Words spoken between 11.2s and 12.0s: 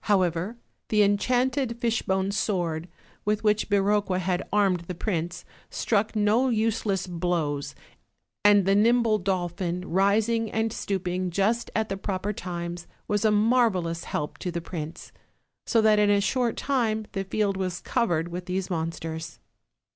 just at the